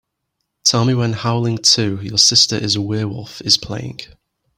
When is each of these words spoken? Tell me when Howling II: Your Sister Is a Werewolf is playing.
Tell 0.63 0.83
me 0.83 0.95
when 0.95 1.13
Howling 1.13 1.59
II: 1.77 1.99
Your 2.07 2.17
Sister 2.17 2.55
Is 2.55 2.75
a 2.75 2.81
Werewolf 2.81 3.39
is 3.41 3.55
playing. 3.55 3.99